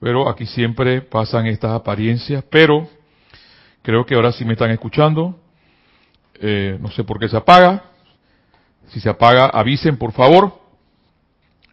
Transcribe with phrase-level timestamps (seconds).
[0.00, 2.88] pero aquí siempre pasan estas apariencias, pero
[3.82, 5.38] creo que ahora sí me están escuchando.
[6.40, 7.84] Eh, no sé por qué se apaga.
[8.88, 10.58] Si se apaga, avisen por favor.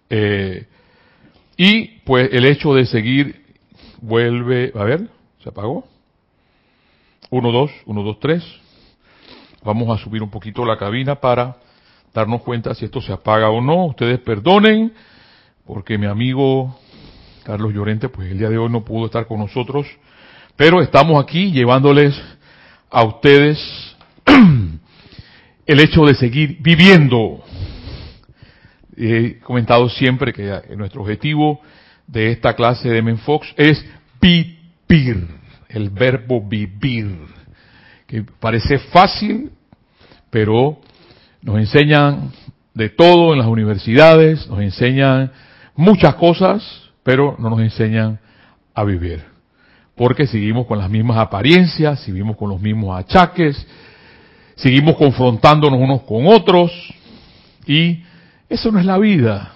[0.10, 0.68] Eh,
[1.56, 3.46] y pues el hecho de seguir
[4.02, 5.10] vuelve, a ver,
[5.42, 5.88] se apagó.
[7.30, 8.44] 1, 2, 1, 2, 3.
[9.64, 11.58] Vamos a subir un poquito la cabina para
[12.14, 13.86] darnos cuenta si esto se apaga o no.
[13.86, 14.94] Ustedes perdonen,
[15.66, 16.78] porque mi amigo
[17.48, 19.88] Carlos Llorente, pues el día de hoy no pudo estar con nosotros,
[20.58, 22.14] pero estamos aquí llevándoles
[22.92, 23.58] a ustedes
[25.66, 27.42] el hecho de seguir viviendo.
[28.98, 31.62] He comentado siempre que nuestro objetivo
[32.06, 33.82] de esta clase de Menfox es
[34.20, 35.26] vivir,
[35.70, 37.18] el verbo vivir,
[38.08, 39.52] que parece fácil,
[40.30, 40.82] pero
[41.42, 42.30] nos enseñan
[42.74, 45.32] de todo en las universidades, nos enseñan
[45.78, 48.20] muchas cosas, pero no nos enseñan
[48.76, 49.24] a vivir.
[49.96, 53.66] Porque seguimos con las mismas apariencias, seguimos con los mismos achaques,
[54.56, 56.70] seguimos confrontándonos unos con otros,
[57.66, 58.04] y
[58.50, 59.54] eso no es la vida.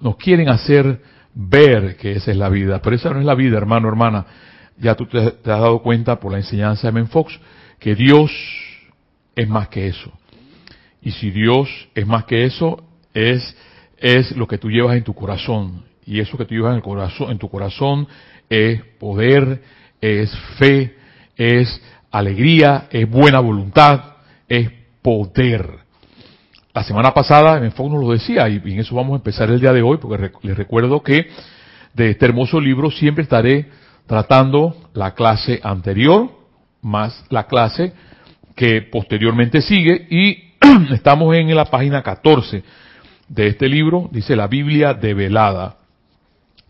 [0.00, 1.00] Nos quieren hacer
[1.34, 4.26] ver que esa es la vida, pero esa no es la vida, hermano, hermana.
[4.76, 7.38] Ya tú te, has dado cuenta por la enseñanza de Menfox
[7.78, 8.32] que Dios
[9.36, 10.10] es más que eso.
[11.00, 12.82] Y si Dios es más que eso,
[13.14, 13.56] es,
[13.98, 15.93] es lo que tú llevas en tu corazón.
[16.06, 18.06] Y eso que tú llevas en, el corazón, en tu corazón
[18.48, 19.62] es poder,
[20.00, 20.96] es fe,
[21.36, 21.80] es
[22.10, 24.16] alegría, es buena voluntad,
[24.48, 24.70] es
[25.02, 25.84] poder.
[26.72, 29.72] La semana pasada en nos lo decía y en eso vamos a empezar el día
[29.72, 31.28] de hoy porque les recuerdo que
[31.94, 33.70] de este hermoso libro siempre estaré
[34.06, 36.30] tratando la clase anterior
[36.82, 37.92] más la clase
[38.56, 40.54] que posteriormente sigue y
[40.92, 42.62] estamos en la página 14
[43.28, 45.76] de este libro, dice la Biblia develada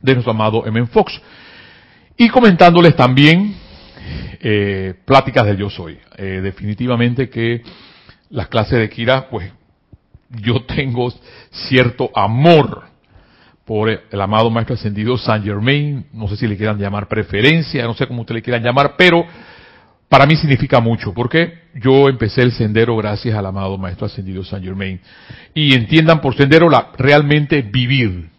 [0.04, 0.86] de nuestro amado M.
[0.86, 1.20] Fox.
[2.16, 3.56] Y comentándoles también
[4.40, 5.98] eh, pláticas del yo soy.
[6.16, 7.62] Eh, definitivamente que
[8.28, 9.50] las clases de Kira, pues
[10.28, 11.12] yo tengo
[11.50, 12.84] cierto amor
[13.64, 17.94] por el amado Maestro Ascendido Saint Germain, no sé si le quieran llamar preferencia, no
[17.94, 19.24] sé cómo ustedes le quieran llamar, pero
[20.10, 24.64] para mí significa mucho, porque yo empecé el sendero gracias al amado Maestro Ascendido Saint
[24.64, 25.00] Germain.
[25.54, 28.33] Y entiendan por sendero la, realmente vivir.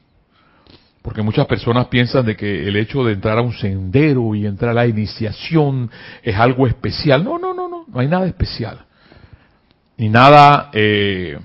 [1.05, 4.71] Porque muchas personas piensan de que el hecho de entrar a un sendero y entrar
[4.71, 5.91] a la iniciación
[6.23, 7.23] es algo especial.
[7.23, 8.83] No, no, no, no, no hay nada especial.
[9.97, 11.37] Ni nada, eh,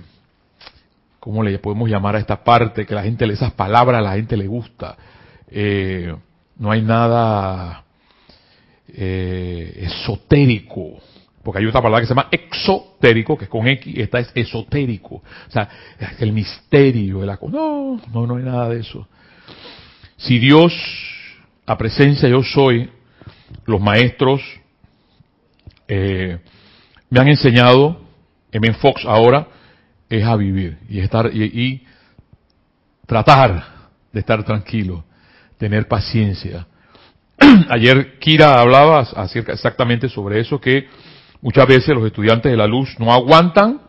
[1.19, 2.87] ¿cómo le podemos llamar a esta parte?
[2.87, 4.97] Que la gente, esas palabras a la gente le gusta.
[5.51, 6.17] Eh,
[6.57, 7.85] no hay nada
[8.89, 11.01] eh, esotérico.
[11.43, 15.17] Porque hay otra palabra que se llama exotérico, que es con X, esta es esotérico.
[15.17, 15.69] O sea,
[16.19, 17.39] el misterio de la.
[17.43, 19.07] No, no, no hay nada de eso.
[20.21, 20.75] Si Dios,
[21.65, 22.91] a presencia yo soy,
[23.65, 24.43] los maestros
[25.89, 26.39] eh,
[27.09, 28.03] me han enseñado,
[28.53, 28.75] M.
[28.75, 29.49] Fox ahora,
[30.11, 31.83] es a vivir y estar y,
[33.07, 33.65] tratar
[34.13, 35.05] de estar tranquilo,
[35.57, 36.67] tener paciencia.
[37.71, 40.87] Ayer Kira hablaba acerca exactamente sobre eso que
[41.41, 43.81] muchas veces los estudiantes de la luz no aguantan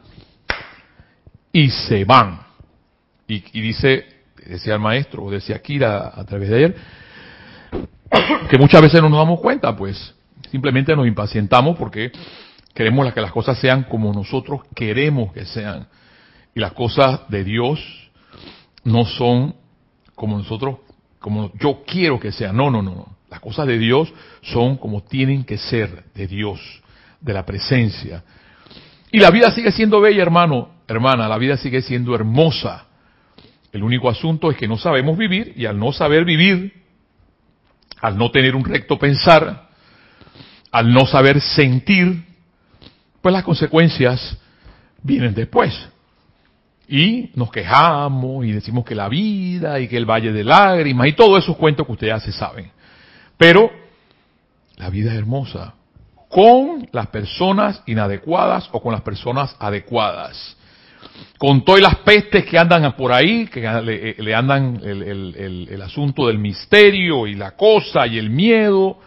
[1.51, 2.39] y se van.
[3.27, 4.20] Y, y dice
[4.53, 6.75] decía el maestro, o decía Kira a través de él,
[8.49, 10.13] que muchas veces no nos damos cuenta, pues
[10.51, 12.11] simplemente nos impacientamos porque
[12.73, 15.87] queremos que las cosas sean como nosotros queremos que sean.
[16.53, 17.79] Y las cosas de Dios
[18.83, 19.55] no son
[20.15, 20.77] como nosotros,
[21.19, 22.55] como yo quiero que sean.
[22.55, 23.15] No, no, no, no.
[23.29, 26.59] Las cosas de Dios son como tienen que ser de Dios,
[27.21, 28.23] de la presencia.
[29.11, 32.87] Y la vida sigue siendo bella, hermano, hermana, la vida sigue siendo hermosa.
[33.71, 36.73] El único asunto es que no sabemos vivir y al no saber vivir,
[38.01, 39.69] al no tener un recto pensar,
[40.71, 42.23] al no saber sentir,
[43.21, 44.37] pues las consecuencias
[45.03, 45.73] vienen después.
[46.87, 51.13] Y nos quejamos y decimos que la vida y que el valle de lágrimas y
[51.13, 52.71] todos esos cuentos que ustedes ya se saben.
[53.37, 53.71] Pero
[54.75, 55.75] la vida es hermosa
[56.27, 60.57] con las personas inadecuadas o con las personas adecuadas
[61.37, 63.61] con todas las pestes que andan por ahí, que
[64.17, 68.99] le, andan el, asunto del misterio y la cosa y el miedo,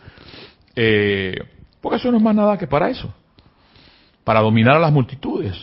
[0.74, 1.36] eh,
[1.80, 3.14] porque eso no es más nada que para eso,
[4.24, 5.54] para dominar a las multitudes.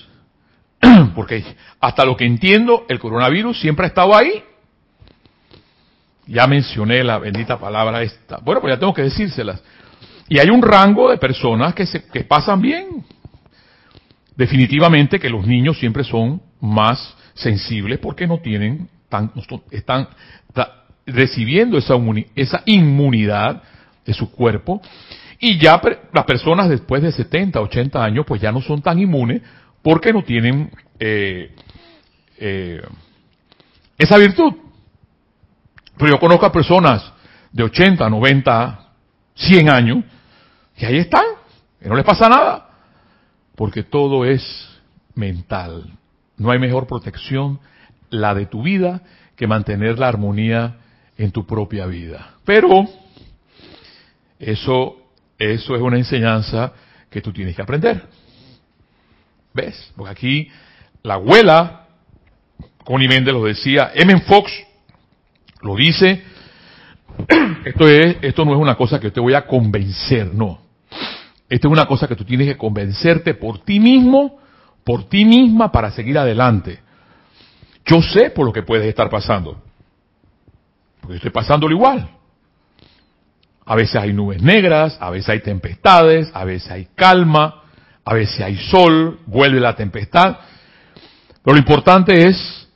[1.16, 1.44] porque
[1.80, 4.44] hasta lo que entiendo, el coronavirus siempre ha estado ahí.
[6.28, 8.38] Ya mencioné la bendita palabra esta.
[8.38, 9.62] Bueno, pues ya tengo que decírselas.
[10.30, 13.04] Y hay un rango de personas que, se, que pasan bien,
[14.42, 19.32] Definitivamente que los niños siempre son más sensibles porque no tienen tan,
[19.70, 20.08] están,
[21.06, 21.94] recibiendo esa,
[22.36, 23.62] esa inmunidad
[24.04, 24.82] de su cuerpo
[25.40, 25.80] y ya
[26.12, 29.44] las personas después de 70, 80 años pues ya no son tan inmunes
[29.84, 31.54] porque no tienen eh,
[32.40, 32.82] eh,
[33.96, 34.56] esa virtud.
[36.00, 37.14] Pero yo conozco a personas
[37.52, 38.90] de 80, 90,
[39.36, 40.04] 100 años
[40.76, 41.26] que ahí están,
[41.80, 42.71] que no les pasa nada,
[43.56, 44.42] porque todo es
[45.16, 45.92] mental.
[46.38, 47.60] No hay mejor protección,
[48.10, 49.02] la de tu vida,
[49.36, 50.78] que mantener la armonía
[51.18, 52.36] en tu propia vida.
[52.46, 52.88] Pero
[54.40, 54.98] eso,
[55.38, 56.74] eso es una enseñanza
[57.10, 58.08] que tú tienes que aprender.
[59.54, 59.92] ¿Ves?
[59.96, 60.48] Porque aquí
[61.04, 61.88] la abuela,
[62.84, 64.22] Connie Méndez lo decía, M.
[64.22, 64.52] Fox
[65.62, 66.24] lo dice,
[67.66, 70.61] esto, es, esto no es una cosa que te voy a convencer, no.
[71.52, 74.40] Esto es una cosa que tú tienes que convencerte por ti mismo,
[74.86, 76.80] por ti misma para seguir adelante.
[77.86, 79.62] Yo sé por lo que puedes estar pasando.
[81.02, 82.10] Porque estoy pasándolo igual.
[83.66, 87.64] A veces hay nubes negras, a veces hay tempestades, a veces hay calma,
[88.06, 90.38] a veces hay sol, vuelve la tempestad.
[91.44, 92.70] Pero lo importante es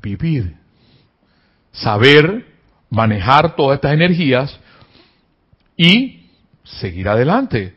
[0.00, 0.54] vivir,
[1.72, 2.46] saber
[2.88, 4.60] manejar todas estas energías
[5.76, 6.23] y
[6.64, 7.76] seguir adelante.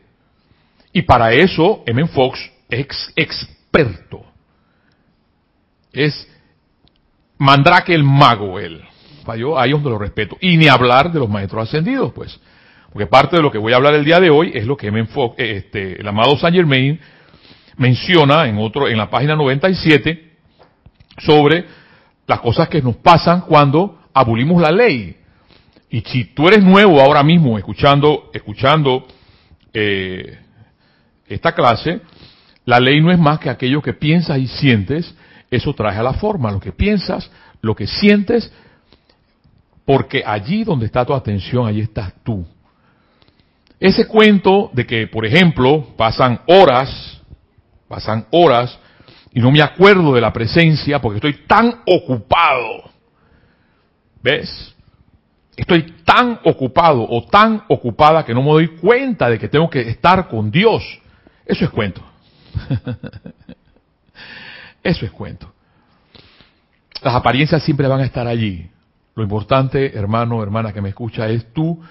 [0.92, 2.06] Y para eso, M.
[2.08, 4.28] Fox es experto
[5.92, 6.28] es
[7.38, 8.82] Mandrake el mago él.
[9.36, 10.38] Yo ahí donde lo respeto.
[10.40, 12.40] Y ni hablar de los maestros ascendidos, pues.
[12.90, 14.90] Porque parte de lo que voy a hablar el día de hoy es lo que
[14.90, 16.98] me enfoque, eh, este, el amado Saint Germain
[17.76, 20.32] menciona en otro, en la página 97,
[21.18, 21.66] sobre
[22.26, 25.17] las cosas que nos pasan cuando abolimos la ley.
[25.90, 29.06] Y si tú eres nuevo ahora mismo escuchando, escuchando
[29.72, 30.38] eh,
[31.26, 32.00] esta clase,
[32.64, 35.14] la ley no es más que aquello que piensas y sientes
[35.50, 37.30] eso trae a la forma lo que piensas,
[37.62, 38.52] lo que sientes,
[39.84, 42.46] porque allí donde está tu atención, allí estás tú.
[43.80, 47.20] Ese cuento de que, por ejemplo, pasan horas,
[47.88, 48.78] pasan horas,
[49.32, 52.90] y no me acuerdo de la presencia porque estoy tan ocupado.
[54.22, 54.74] ¿Ves?
[55.58, 59.80] Estoy tan ocupado o tan ocupada que no me doy cuenta de que tengo que
[59.80, 60.84] estar con Dios.
[61.44, 62.00] Eso es cuento.
[64.84, 65.52] Eso es cuento.
[67.02, 68.70] Las apariencias siempre van a estar allí.
[69.16, 71.82] Lo importante, hermano, hermana que me escucha, es tú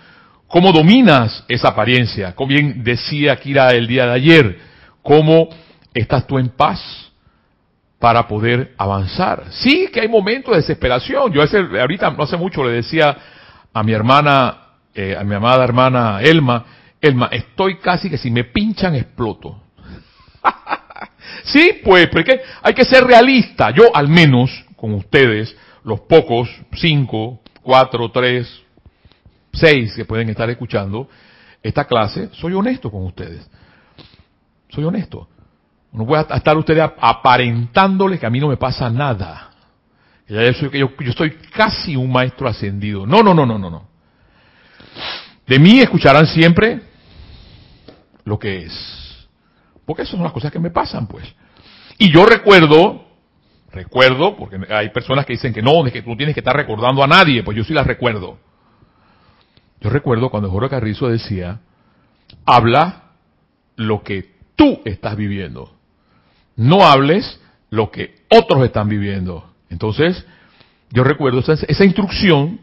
[0.47, 2.33] cómo dominas esa apariencia.
[2.35, 4.59] Como bien decía Kira el día de ayer,
[5.03, 5.49] cómo
[5.93, 7.11] estás tú en paz
[7.99, 9.43] para poder avanzar.
[9.49, 11.33] Sí que hay momentos de desesperación.
[11.33, 13.17] Yo ese, ahorita no hace mucho le decía
[13.77, 14.57] a mi hermana,
[14.94, 16.65] eh, a mi amada hermana Elma,
[17.00, 19.62] Elma, estoy casi que si me pinchan exploto.
[21.44, 23.69] Sí, pues, porque hay que ser realista.
[23.71, 28.63] Yo al menos, con ustedes, los pocos, cinco, cuatro, tres,
[29.53, 31.07] seis que pueden estar escuchando
[31.63, 33.50] esta clase, soy honesto con ustedes.
[34.69, 35.29] Soy honesto.
[35.94, 39.51] No voy a estar ustedes aparentándoles que a mí no me pasa nada.
[40.27, 43.06] Yo, yo, yo estoy casi un maestro ascendido.
[43.06, 43.88] No, no, no, no, no, no.
[45.47, 46.81] De mí escucharán siempre
[48.25, 49.27] lo que es.
[49.85, 51.25] Porque esas son las cosas que me pasan, pues.
[51.97, 53.06] Y yo recuerdo,
[53.71, 57.07] recuerdo, porque hay personas que dicen que no, que tú tienes que estar recordando a
[57.07, 58.38] nadie, pues yo sí las recuerdo.
[59.79, 61.62] Yo recuerdo cuando Jorge Carrizo decía,
[62.46, 63.12] habla
[63.77, 65.74] lo que tú estás viviendo.
[66.57, 69.47] No hables lo que otros están viviendo.
[69.69, 70.25] Entonces,
[70.91, 72.59] yo recuerdo esa, instrucción,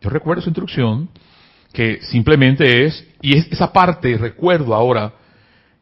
[0.00, 1.08] yo recuerdo esa instrucción
[1.72, 5.12] que simplemente es, y es esa parte, recuerdo ahora,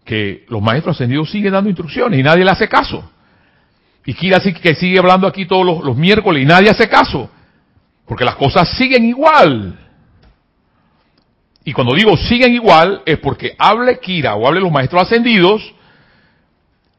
[0.04, 3.10] que los maestros ascendidos siguen dando instrucciones y nadie le hace caso.
[4.06, 7.30] Y Kira sí que sigue hablando aquí todos los, miércoles y nadie hace caso.
[8.06, 9.78] Porque las cosas siguen igual.
[11.64, 15.74] Y cuando digo siguen igual es porque hable Kira o hable los maestros ascendidos.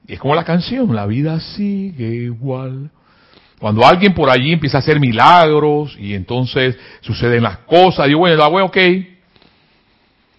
[0.07, 2.89] Y es como la canción, la vida sigue igual.
[3.59, 8.35] Cuando alguien por allí empieza a hacer milagros y entonces suceden las cosas, digo, bueno,
[8.35, 8.77] la voy, ok.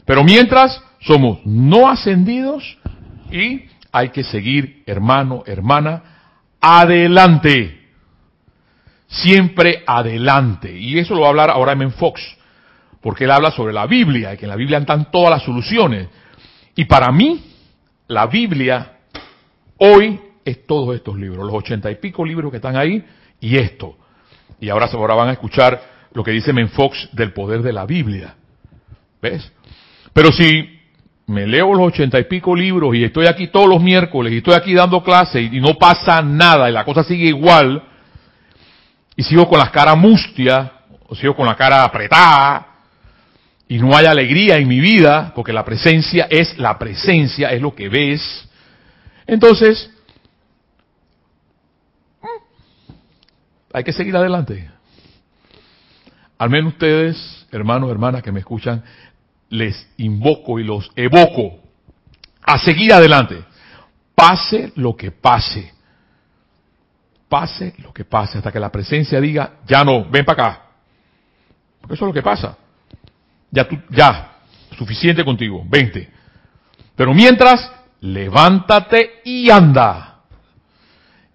[0.04, 2.78] Pero mientras somos no ascendidos
[3.30, 6.02] y hay que seguir, hermano, hermana,
[6.60, 7.80] adelante.
[9.06, 10.76] Siempre adelante.
[10.76, 12.20] Y eso lo va a hablar ahora en Fox,
[13.00, 16.08] porque él habla sobre la Biblia, y que en la Biblia están todas las soluciones.
[16.74, 17.44] Y para mí,
[18.08, 18.91] la Biblia
[19.78, 23.04] hoy es todos estos libros, los ochenta y pico libros que están ahí,
[23.40, 23.96] y esto.
[24.60, 25.80] Y ahora, ahora van a escuchar
[26.12, 28.34] lo que dice Menfox del poder de la Biblia.
[29.20, 29.52] ¿Ves?
[30.12, 30.80] Pero si
[31.26, 34.54] me leo los ochenta y pico libros y estoy aquí todos los miércoles y estoy
[34.54, 37.82] aquí dando clases y no pasa nada y la cosa sigue igual,
[39.16, 40.72] y sigo con la cara mustia,
[41.06, 42.66] o sigo con la cara apretada,
[43.68, 47.74] y no hay alegría en mi vida, porque la presencia es la presencia, es lo
[47.74, 48.48] que ves,
[49.32, 49.90] entonces,
[53.72, 54.70] hay que seguir adelante.
[56.36, 58.84] Al menos ustedes, hermanos, hermanas que me escuchan,
[59.48, 61.60] les invoco y los evoco
[62.42, 63.42] a seguir adelante.
[64.14, 65.72] Pase lo que pase.
[67.26, 70.62] Pase lo que pase hasta que la presencia diga, ya no, ven para acá.
[71.80, 72.58] Porque eso es lo que pasa.
[73.50, 74.40] Ya tú, ya,
[74.76, 76.10] suficiente contigo, vente.
[76.94, 80.16] Pero mientras, levántate y anda.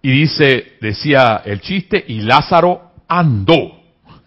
[0.01, 3.81] Y dice, decía el chiste, y Lázaro andó.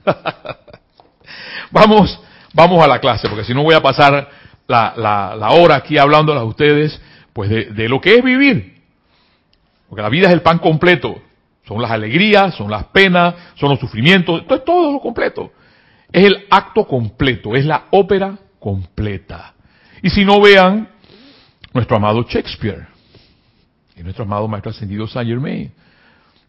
[1.70, 2.20] vamos,
[2.52, 4.28] vamos a la clase, porque si no voy a pasar
[4.66, 7.00] la, la, hora aquí hablando a ustedes,
[7.32, 8.80] pues de, de lo que es vivir.
[9.88, 11.20] Porque la vida es el pan completo.
[11.66, 15.52] Son las alegrías, son las penas, son los sufrimientos, esto es todo lo completo.
[16.10, 19.54] Es el acto completo, es la ópera completa.
[20.02, 20.88] Y si no vean
[21.72, 22.86] nuestro amado Shakespeare
[23.96, 25.72] y nuestro amado Maestro Ascendido Saint Germain.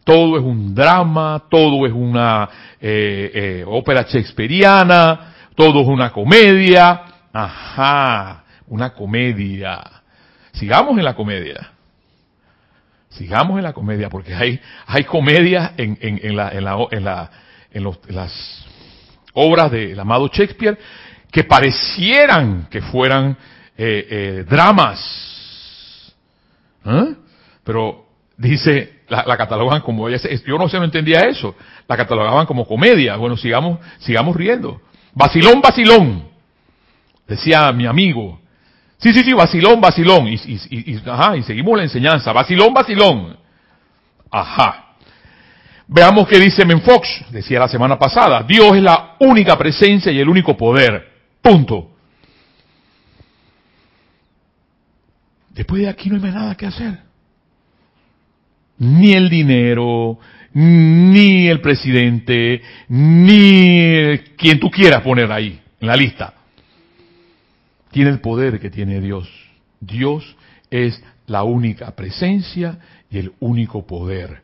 [0.04, 2.48] Todo es un drama, todo es una
[2.80, 7.02] eh, eh, ópera shakespeariana, todo es una comedia.
[7.32, 9.80] Ajá, una comedia.
[10.52, 11.70] Sigamos en la comedia.
[13.10, 17.04] Sigamos en la comedia, porque hay, hay comedia en, en, en, la, en, la, en,
[17.04, 17.30] la,
[17.70, 18.66] en, los, en las
[19.34, 20.78] obras del amado Shakespeare
[21.30, 23.36] que parecieran que fueran
[23.76, 26.14] eh, eh, dramas.
[26.84, 27.14] ¿eh?
[27.64, 31.54] Pero dice, la, la, catalogan como, yo no sé, no entendía eso,
[31.88, 33.16] la catalogaban como comedia.
[33.16, 34.80] Bueno, sigamos, sigamos riendo.
[35.14, 36.24] Vacilón, vacilón,
[37.26, 38.40] decía mi amigo.
[38.98, 40.28] Sí, sí, sí, vacilón, vacilón.
[40.28, 42.32] Y, y, y, ajá, y seguimos la enseñanza.
[42.32, 43.36] Vacilón, vacilón.
[44.30, 44.94] Ajá.
[45.88, 48.42] Veamos qué dice Menfox, decía la semana pasada.
[48.44, 51.10] Dios es la única presencia y el único poder.
[51.42, 51.91] Punto.
[55.54, 57.00] Después de aquí no hay más nada que hacer.
[58.78, 60.18] Ni el dinero,
[60.54, 66.34] ni el presidente, ni quien tú quieras poner ahí, en la lista.
[67.90, 69.28] Tiene el poder que tiene Dios.
[69.80, 70.36] Dios
[70.70, 72.78] es la única presencia
[73.10, 74.42] y el único poder.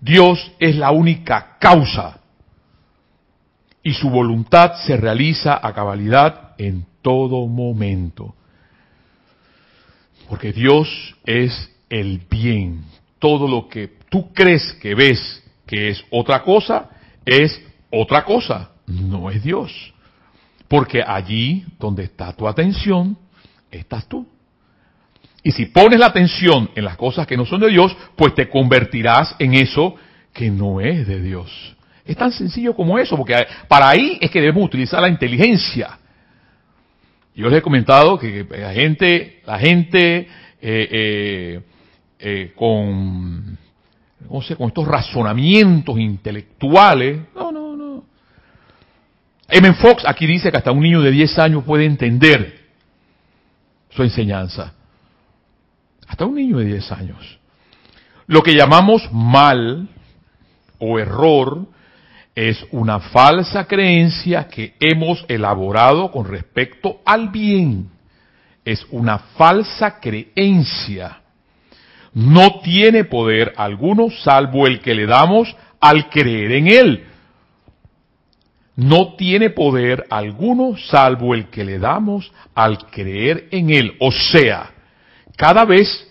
[0.00, 2.20] Dios es la única causa
[3.82, 8.34] y su voluntad se realiza a cabalidad en todo momento.
[10.28, 12.84] Porque Dios es el bien.
[13.18, 16.90] Todo lo que tú crees que ves que es otra cosa,
[17.24, 18.70] es otra cosa.
[18.86, 19.92] No es Dios.
[20.68, 23.16] Porque allí donde está tu atención,
[23.70, 24.26] estás tú.
[25.42, 28.48] Y si pones la atención en las cosas que no son de Dios, pues te
[28.48, 29.94] convertirás en eso
[30.32, 31.76] que no es de Dios.
[32.04, 33.34] Es tan sencillo como eso, porque
[33.66, 35.98] para ahí es que debemos utilizar la inteligencia.
[37.38, 40.28] Yo les he comentado que la gente, la gente eh,
[40.60, 41.60] eh,
[42.18, 43.56] eh, con,
[44.28, 48.04] no sé, con estos razonamientos intelectuales, no, no, no.
[49.48, 49.72] M.
[49.74, 52.58] Fox aquí dice que hasta un niño de 10 años puede entender
[53.90, 54.74] su enseñanza.
[56.08, 57.38] Hasta un niño de 10 años.
[58.26, 59.88] Lo que llamamos mal
[60.80, 61.68] o error
[62.38, 67.90] es una falsa creencia que hemos elaborado con respecto al bien.
[68.64, 71.20] Es una falsa creencia.
[72.14, 77.06] No tiene poder alguno salvo el que le damos al creer en él.
[78.76, 83.96] No tiene poder alguno salvo el que le damos al creer en él.
[83.98, 84.70] O sea,
[85.36, 86.08] cada vez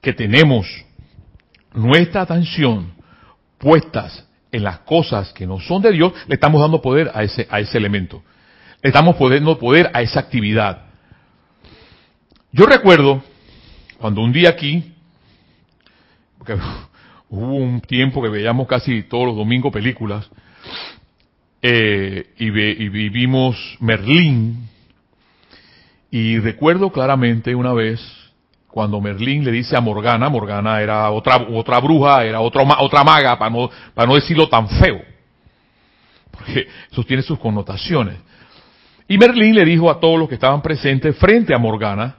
[0.00, 0.66] que tenemos
[1.74, 2.90] nuestra atención
[3.58, 7.46] puestas en las cosas que no son de Dios, le estamos dando poder a ese,
[7.50, 8.22] a ese elemento.
[8.82, 10.86] Le estamos dando poder a esa actividad.
[12.52, 13.22] Yo recuerdo
[13.98, 14.92] cuando un día aquí,
[16.38, 16.56] porque
[17.28, 20.28] hubo un tiempo que veíamos casi todos los domingos películas,
[21.60, 24.68] eh, y, ve, y vivimos Merlín,
[26.10, 28.00] y recuerdo claramente una vez
[28.78, 33.36] cuando Merlín le dice a Morgana, Morgana era otra, otra bruja, era otra, otra maga,
[33.36, 35.00] para no, para no decirlo tan feo,
[36.30, 38.18] porque eso tiene sus connotaciones.
[39.08, 42.18] Y Merlín le dijo a todos los que estaban presentes frente a Morgana,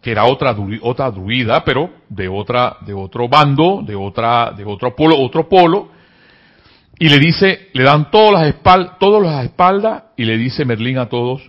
[0.00, 4.96] que era otra, otra druida, pero de otra, de otro bando, de otra, de otro
[4.96, 5.90] polo, otro polo,
[6.98, 10.96] y le dice, le dan todas las espaldas, todas las espaldas, y le dice Merlín
[10.96, 11.42] a todos,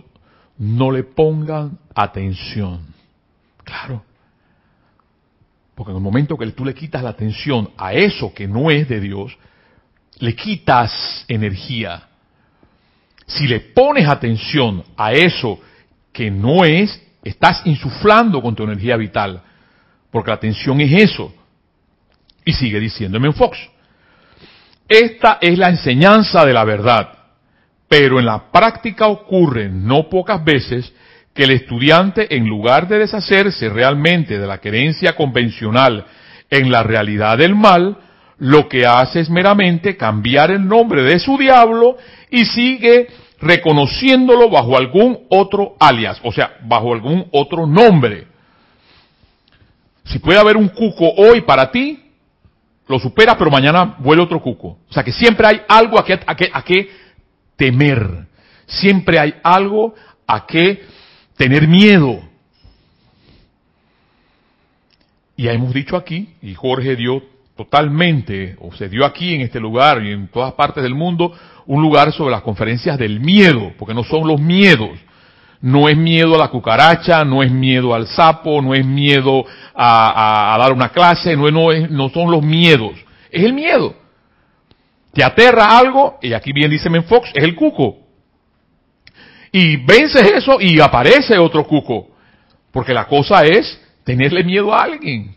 [0.58, 2.94] no le pongan atención.
[3.66, 4.04] Claro.
[5.74, 8.88] Porque en el momento que tú le quitas la atención a eso que no es
[8.88, 9.36] de Dios,
[10.20, 12.08] le quitas energía.
[13.26, 15.60] Si le pones atención a eso
[16.12, 19.42] que no es, estás insuflando con tu energía vital,
[20.10, 21.34] porque la atención es eso.
[22.44, 23.58] Y sigue diciéndome en Fox.
[24.88, 27.12] Esta es la enseñanza de la verdad,
[27.88, 30.94] pero en la práctica ocurre no pocas veces
[31.36, 36.04] que el estudiante, en lugar de deshacerse realmente de la creencia convencional
[36.50, 37.98] en la realidad del mal,
[38.38, 41.96] lo que hace es meramente cambiar el nombre de su diablo
[42.30, 43.08] y sigue
[43.40, 48.26] reconociéndolo bajo algún otro alias, o sea, bajo algún otro nombre.
[50.04, 52.02] Si puede haber un cuco hoy para ti,
[52.88, 54.78] lo superas, pero mañana vuelve otro cuco.
[54.88, 56.90] O sea que siempre hay algo a que,
[57.56, 58.26] temer.
[58.66, 59.94] Siempre hay algo
[60.26, 60.84] a que
[61.36, 62.20] tener miedo.
[65.36, 67.22] Y hemos dicho aquí, y Jorge dio
[67.56, 71.32] totalmente, o se dio aquí en este lugar y en todas partes del mundo,
[71.66, 74.98] un lugar sobre las conferencias del miedo, porque no son los miedos.
[75.60, 80.56] No es miedo a la cucaracha, no es miedo al sapo, no es miedo a,
[80.58, 82.92] dar una clase, no, no, es, no son los miedos,
[83.30, 83.94] es el miedo.
[85.12, 88.05] Te aterra algo, y aquí bien dice Menfox, es el cuco.
[89.52, 92.08] Y vences eso y aparece otro cuco.
[92.70, 95.36] Porque la cosa es tenerle miedo a alguien.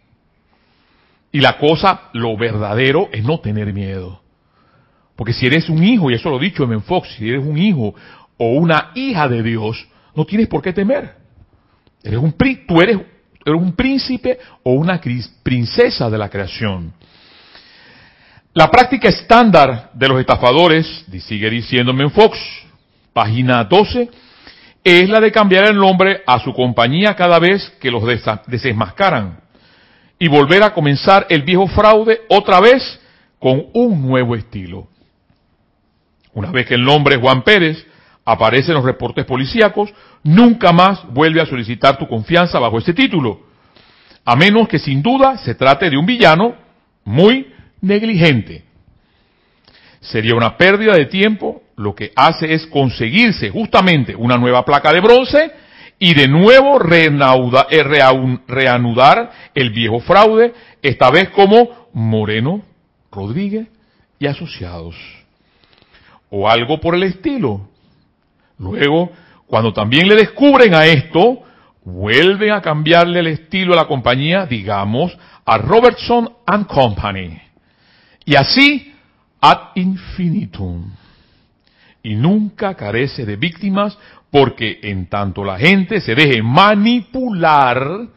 [1.31, 4.21] Y la cosa, lo verdadero, es no tener miedo.
[5.15, 7.57] Porque si eres un hijo, y eso lo he dicho en Fox, si eres un
[7.57, 7.93] hijo
[8.37, 11.15] o una hija de Dios, no tienes por qué temer.
[12.03, 12.97] Eres un, tú eres,
[13.45, 14.99] eres un príncipe o una
[15.43, 16.93] princesa de la creación.
[18.53, 22.37] La práctica estándar de los estafadores, sigue diciéndome Fox,
[23.13, 24.09] página 12,
[24.83, 28.03] es la de cambiar el nombre a su compañía cada vez que los
[28.47, 29.39] desmascaran
[30.17, 32.99] y volver a comenzar el viejo fraude otra vez
[33.39, 34.87] con un nuevo estilo.
[36.33, 37.85] Una vez que el nombre Juan Pérez
[38.25, 39.91] aparece en los reportes policíacos,
[40.23, 43.41] nunca más vuelve a solicitar tu confianza bajo este título,
[44.25, 46.55] a menos que sin duda se trate de un villano
[47.03, 48.63] muy negligente.
[50.01, 54.99] Sería una pérdida de tiempo lo que hace es conseguirse justamente una nueva placa de
[54.99, 55.49] bronce
[55.97, 57.83] y de nuevo eh,
[58.47, 62.63] reanudar el viejo fraude, esta vez como Moreno,
[63.09, 63.67] Rodríguez
[64.19, 64.95] y asociados.
[66.29, 67.61] O algo por el estilo.
[68.57, 69.11] Luego,
[69.47, 71.43] cuando también le descubren a esto,
[71.85, 77.39] vuelven a cambiarle el estilo a la compañía, digamos, a Robertson and Company.
[78.25, 78.93] Y así,
[79.39, 80.91] ad infinitum
[82.09, 83.95] y nunca carece de víctimas
[84.31, 88.07] porque en tanto la gente se deje manipular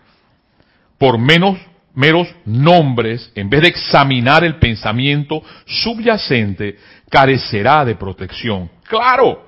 [0.96, 1.59] por menos
[1.94, 6.78] meros nombres, en vez de examinar el pensamiento subyacente,
[7.11, 8.70] carecerá de protección.
[8.85, 9.46] Claro,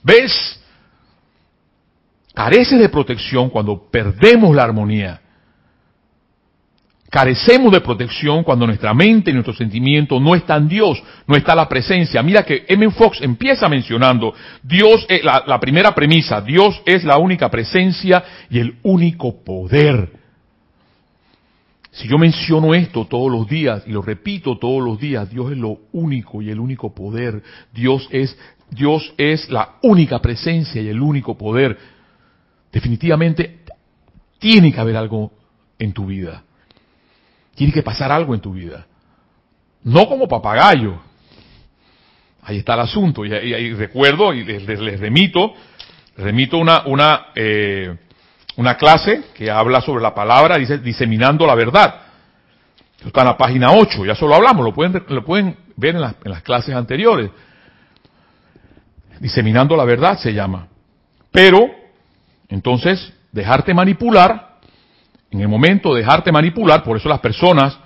[0.00, 0.62] ¿ves?
[2.34, 5.20] Carece de protección cuando perdemos la armonía.
[7.16, 11.54] Carecemos de protección cuando nuestra mente y nuestro sentimiento no está en Dios, no está
[11.54, 12.22] la presencia.
[12.22, 12.90] Mira que M.
[12.90, 18.58] Fox empieza mencionando, Dios es la, la primera premisa, Dios es la única presencia y
[18.58, 20.10] el único poder.
[21.90, 25.56] Si yo menciono esto todos los días y lo repito todos los días, Dios es
[25.56, 27.42] lo único y el único poder.
[27.72, 31.78] Dios es, Dios es la única presencia y el único poder.
[32.70, 33.60] Definitivamente
[34.38, 35.32] tiene que haber algo
[35.78, 36.42] en tu vida.
[37.56, 38.86] Tiene que pasar algo en tu vida.
[39.82, 41.00] No como papagayo.
[42.42, 43.24] Ahí está el asunto.
[43.24, 45.54] Y, recuerdo, y les, remito,
[46.18, 47.96] remito una, una, eh,
[48.56, 52.02] una clase que habla sobre la palabra, dice diseminando la verdad.
[53.04, 56.42] está en la página 8, ya solo hablamos, lo pueden, lo pueden ver en las
[56.42, 57.30] clases anteriores.
[59.18, 60.68] Diseminando la verdad se llama.
[61.32, 61.70] Pero,
[62.48, 64.45] entonces, dejarte manipular
[65.30, 67.78] en el momento de dejarte manipular, por eso las personas,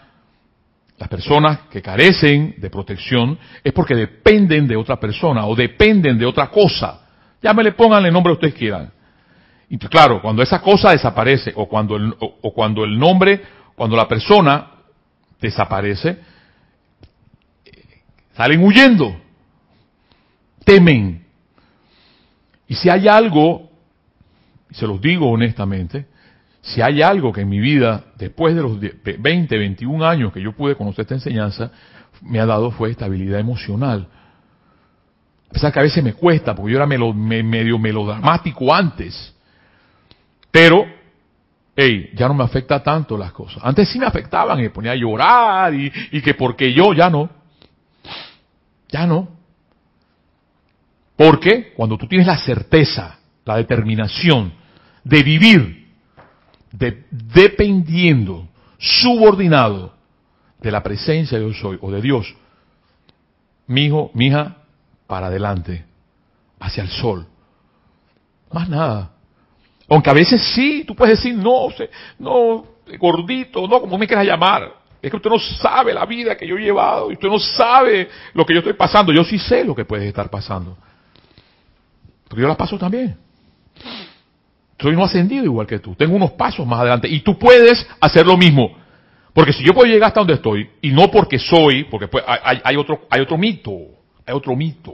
[0.98, 6.26] las personas que carecen de protección, es porque dependen de otra persona o dependen de
[6.26, 7.00] otra cosa.
[7.42, 8.92] Ya me le pongan el nombre que ustedes quieran.
[9.68, 13.40] Y claro, cuando esa cosa desaparece o cuando el, o cuando el nombre,
[13.76, 14.72] cuando la persona
[15.40, 16.18] desaparece,
[18.34, 19.16] salen huyendo,
[20.64, 21.24] temen.
[22.68, 23.70] Y si hay algo,
[24.70, 26.06] y se los digo honestamente,
[26.62, 30.52] si hay algo que en mi vida, después de los 20, 21 años que yo
[30.52, 31.70] pude conocer esta enseñanza,
[32.22, 34.06] me ha dado fue estabilidad emocional.
[35.48, 39.34] A pesar que a veces me cuesta, porque yo era medio melodramático antes.
[40.50, 40.84] Pero,
[41.74, 43.62] hey, ya no me afecta tanto las cosas.
[43.64, 47.30] Antes sí me afectaban, me ponía a llorar y, y que porque yo ya no.
[48.90, 49.28] Ya no.
[51.16, 54.52] Porque cuando tú tienes la certeza, la determinación
[55.04, 55.79] de vivir
[56.72, 59.94] de, dependiendo, subordinado
[60.60, 62.34] de la presencia de yo soy o de Dios,
[63.66, 64.56] mi hijo, mi hija,
[65.06, 65.84] para adelante,
[66.58, 67.26] hacia el sol.
[68.52, 69.12] Más nada.
[69.88, 71.68] Aunque a veces sí, tú puedes decir, no,
[72.18, 72.64] no,
[72.98, 74.72] gordito, no, como me quieras llamar.
[75.02, 78.08] Es que usted no sabe la vida que yo he llevado, y usted no sabe
[78.34, 79.12] lo que yo estoy pasando.
[79.12, 80.76] Yo sí sé lo que puede estar pasando.
[82.28, 83.16] Porque yo la paso también.
[84.80, 85.94] Soy no ascendido igual que tú.
[85.94, 87.08] Tengo unos pasos más adelante.
[87.08, 88.76] Y tú puedes hacer lo mismo.
[89.32, 92.76] Porque si yo puedo llegar hasta donde estoy, y no porque soy, porque pues, hay,
[92.76, 93.72] otro, hay otro mito,
[94.26, 94.92] hay otro mito.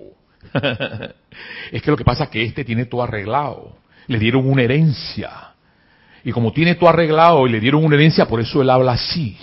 [1.72, 3.76] es que lo que pasa es que este tiene todo arreglado.
[4.08, 5.52] Le dieron una herencia.
[6.22, 9.38] Y como tiene todo arreglado y le dieron una herencia, por eso él habla así.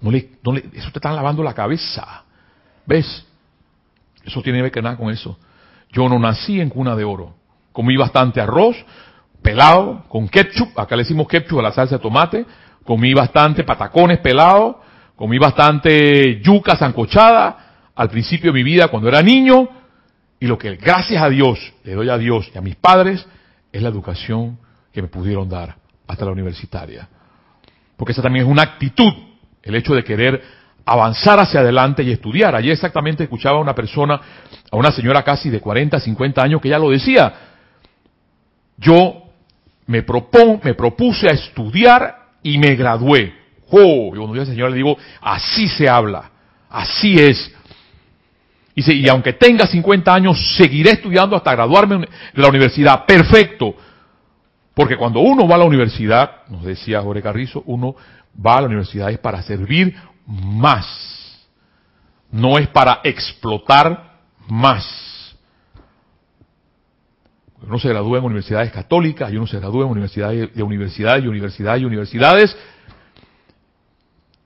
[0.00, 2.24] No le, no le, eso te está lavando la cabeza.
[2.86, 3.24] ¿Ves?
[4.24, 5.38] Eso tiene que ver nada con eso.
[5.92, 7.34] Yo no nací en cuna de oro.
[7.72, 8.76] Comí bastante arroz,
[9.46, 10.78] pelado, con ketchup.
[10.78, 12.44] Acá le decimos ketchup a la salsa de tomate
[12.86, 14.76] comí bastante patacones pelados,
[15.16, 19.68] comí bastante yuca zancochada al principio de mi vida cuando era niño,
[20.38, 23.26] y lo que gracias a Dios le doy a Dios y a mis padres
[23.72, 24.58] es la educación
[24.92, 27.08] que me pudieron dar hasta la universitaria.
[27.96, 29.12] Porque esa también es una actitud,
[29.62, 30.42] el hecho de querer
[30.84, 32.54] avanzar hacia adelante y estudiar.
[32.54, 34.20] Ayer exactamente escuchaba a una persona,
[34.70, 37.32] a una señora casi de 40, 50 años, que ya lo decía.
[38.76, 39.25] Yo
[39.86, 40.04] me,
[40.62, 43.34] me propuse a estudiar y me gradué.
[43.70, 44.12] ¡Oh!
[44.14, 46.30] Y cuando yo al Señor le digo, así se habla,
[46.68, 47.52] así es.
[48.74, 53.06] Y, y aunque tenga 50 años, seguiré estudiando hasta graduarme de la universidad.
[53.06, 53.74] Perfecto.
[54.74, 57.96] Porque cuando uno va a la universidad, nos decía Jorge Carrizo, uno
[58.44, 59.96] va a la universidad es para servir
[60.26, 60.86] más.
[62.30, 64.18] No es para explotar
[64.48, 65.15] más.
[67.62, 71.28] Uno se gradúa en universidades católicas y uno se gradúa en universidades de universidades y
[71.28, 72.56] universidades y universidades.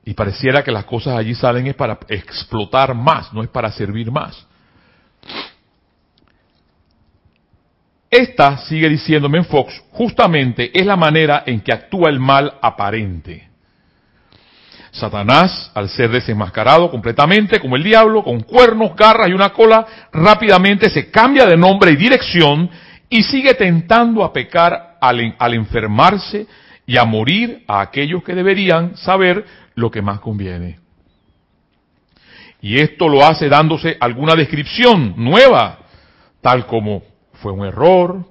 [0.04, 4.10] Y pareciera que las cosas allí salen es para explotar más, no es para servir
[4.10, 4.46] más.
[8.08, 13.48] Esta, sigue diciéndome en Fox, justamente es la manera en que actúa el mal aparente.
[14.90, 20.90] Satanás, al ser desenmascarado completamente como el diablo, con cuernos, garras y una cola, rápidamente
[20.90, 22.68] se cambia de nombre y dirección
[23.10, 26.46] y sigue tentando a pecar al, enfermarse
[26.86, 29.44] y a morir a aquellos que deberían saber
[29.74, 30.78] lo que más conviene.
[32.62, 35.80] Y esto lo hace dándose alguna descripción nueva,
[36.40, 37.02] tal como
[37.34, 38.24] fue un error,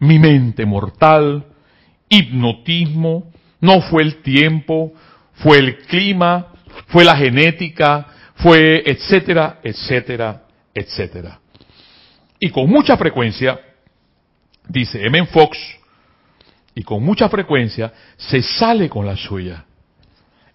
[0.00, 1.46] mi mente mortal,
[2.08, 4.92] hipnotismo, no fue el tiempo,
[5.34, 6.48] fue el clima,
[6.88, 10.42] fue la genética, fue etcétera, etcétera,
[10.74, 11.38] etcétera.
[12.40, 13.60] Y con mucha frecuencia
[14.70, 15.26] dice M.
[15.26, 15.58] Fox,
[16.74, 19.64] y con mucha frecuencia se sale con la suya,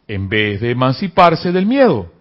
[0.08, 2.12] en vez de emanciparse del miedo.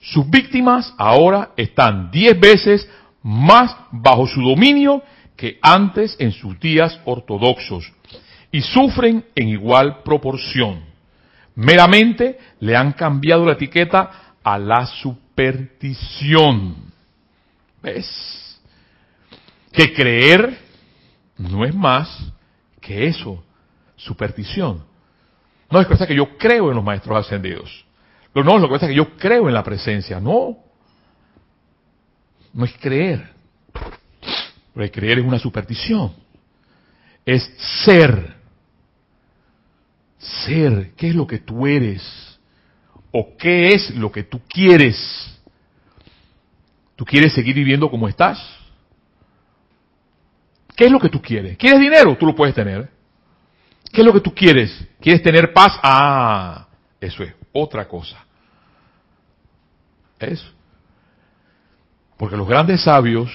[0.00, 2.88] Sus víctimas ahora están diez veces
[3.22, 5.02] más bajo su dominio
[5.36, 7.92] que antes en sus días ortodoxos
[8.50, 10.84] y sufren en igual proporción.
[11.54, 16.76] Meramente le han cambiado la etiqueta a la superstición.
[17.82, 18.60] ¿Ves?
[19.72, 20.67] Que creer
[21.38, 22.32] no es más
[22.80, 23.42] que eso,
[23.96, 24.84] superstición.
[25.70, 27.84] No es cosa que yo creo en los maestros ascendidos.
[28.34, 30.20] No, es lo que pasa es que yo creo en la presencia.
[30.20, 30.58] No.
[32.52, 33.30] No es creer.
[34.74, 36.12] Creer es una superstición.
[37.26, 37.42] Es
[37.84, 38.36] ser.
[40.18, 40.92] Ser.
[40.96, 42.38] ¿Qué es lo que tú eres?
[43.10, 44.96] ¿O qué es lo que tú quieres?
[46.96, 48.57] ¿Tú quieres seguir viviendo como estás?
[50.78, 51.58] ¿Qué es lo que tú quieres?
[51.58, 52.16] ¿Quieres dinero?
[52.16, 52.88] Tú lo puedes tener.
[53.92, 54.86] ¿Qué es lo que tú quieres?
[55.00, 55.72] ¿Quieres tener paz?
[55.82, 56.68] Ah,
[57.00, 58.24] eso es otra cosa.
[60.20, 60.52] Eso.
[62.16, 63.28] Porque los grandes sabios,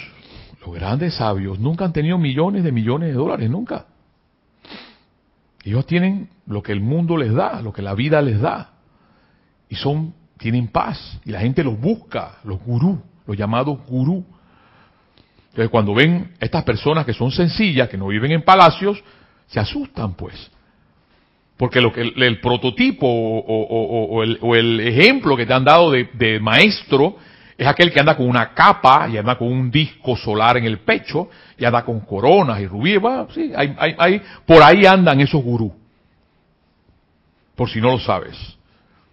[0.65, 3.87] los grandes sabios nunca han tenido millones de millones de dólares, nunca.
[5.65, 8.71] Ellos tienen lo que el mundo les da, lo que la vida les da.
[9.67, 11.19] Y son, tienen paz.
[11.25, 14.25] Y la gente los busca, los gurú, los llamados gurú.
[15.53, 19.03] Entonces cuando ven estas personas que son sencillas, que no viven en palacios,
[19.45, 20.49] se asustan pues.
[21.57, 24.23] Porque lo que el, prototipo o,
[24.55, 27.17] el, ejemplo que te han dado de, maestro
[27.55, 30.79] es aquel que anda con una capa y anda con un disco solar en el
[30.79, 32.99] pecho y anda con coronas y rubíes.
[33.35, 35.71] sí, hay, hay, por ahí andan esos gurús.
[37.55, 38.35] Por si no lo sabes.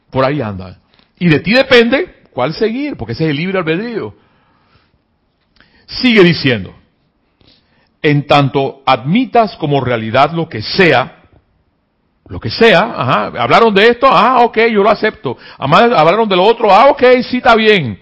[0.09, 0.79] Por ahí andan.
[1.19, 4.15] Y de ti depende cuál seguir, porque ese es el libre albedrío.
[6.01, 6.75] Sigue diciendo,
[8.03, 11.23] en tanto admitas como realidad lo que sea,
[12.27, 15.37] lo que sea, ajá, hablaron de esto, ah, ok, yo lo acepto.
[15.59, 17.99] Hablaron de lo otro, ah, ok, sí está bien.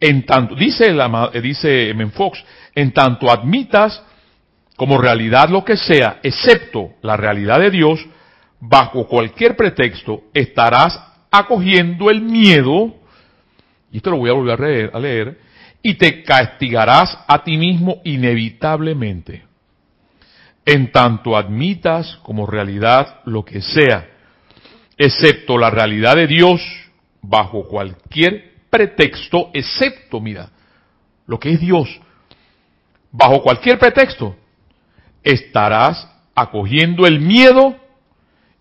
[0.00, 2.44] En tanto, dice, la, dice Menfox,
[2.74, 4.02] en tanto admitas
[4.76, 8.04] como realidad lo que sea, excepto la realidad de Dios,
[8.60, 12.94] bajo cualquier pretexto estarás acogiendo el miedo,
[13.90, 15.47] y esto lo voy a volver a a leer
[15.82, 19.48] y te castigarás a ti mismo inevitablemente
[20.68, 24.06] en tanto admitas como realidad lo que sea,
[24.98, 26.60] excepto la realidad de Dios,
[27.22, 30.50] bajo cualquier pretexto, excepto, mira,
[31.26, 31.88] lo que es Dios,
[33.10, 34.36] bajo cualquier pretexto,
[35.22, 37.74] estarás acogiendo el miedo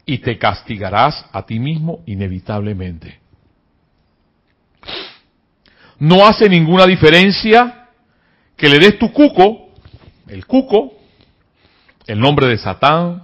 [0.05, 3.19] y te castigarás a ti mismo inevitablemente.
[5.99, 7.87] No hace ninguna diferencia
[8.55, 9.69] que le des tu cuco,
[10.27, 10.93] el cuco,
[12.05, 13.23] el nombre de Satán,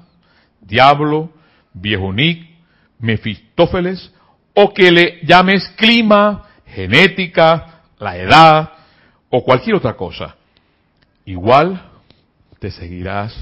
[0.61, 1.31] Diablo,
[1.73, 2.47] Viejo Nick,
[2.99, 4.11] Mefistófeles,
[4.53, 8.71] o que le llames clima, genética, la edad
[9.29, 10.35] o cualquier otra cosa.
[11.25, 11.81] Igual
[12.59, 13.35] te seguirás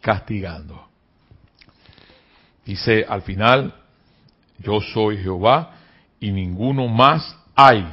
[0.00, 0.86] castigando.
[2.64, 3.74] Dice al final,
[4.58, 5.72] yo soy Jehová
[6.20, 7.86] y ninguno más hay.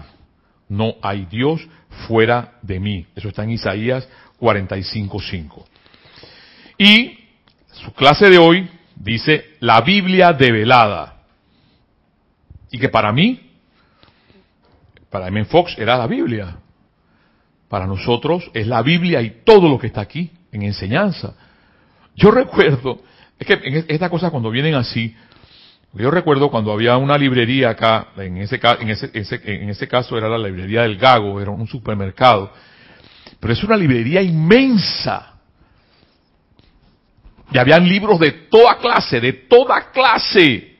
[0.73, 1.61] No hay Dios
[2.07, 3.05] fuera de mí.
[3.15, 4.09] Eso está en Isaías
[4.39, 5.65] 45.5.
[6.79, 7.19] Y
[7.71, 11.21] su clase de hoy dice la Biblia develada.
[12.71, 13.51] Y que para mí,
[15.11, 15.45] para M.
[15.45, 16.57] Fox era la Biblia.
[17.69, 21.35] Para nosotros es la Biblia y todo lo que está aquí en enseñanza.
[22.15, 23.03] Yo recuerdo,
[23.37, 25.15] es que en estas cosas cuando vienen así,
[25.93, 30.27] yo recuerdo cuando había una librería acá, en ese, en ese, en ese caso era
[30.27, 32.51] la librería del Gago, era un supermercado,
[33.39, 35.33] pero es una librería inmensa
[37.53, 40.75] y habían libros de toda clase, de toda clase.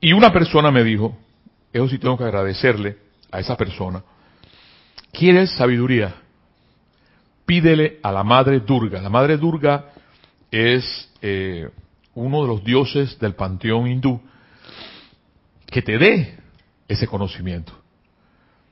[0.00, 1.16] Y una persona me dijo,
[1.72, 2.96] eso sí tengo que agradecerle
[3.32, 4.04] a esa persona,
[5.12, 6.14] ¿quieres sabiduría?
[7.44, 9.02] Pídele a la Madre Durga.
[9.02, 9.86] La Madre Durga
[10.52, 11.68] es eh,
[12.14, 14.20] uno de los dioses del panteón hindú
[15.66, 16.36] que te dé
[16.88, 17.72] ese conocimiento.